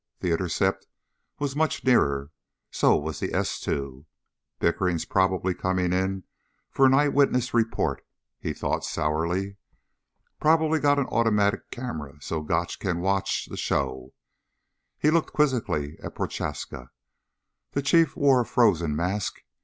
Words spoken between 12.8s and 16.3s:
watch the show. He looked quizzically at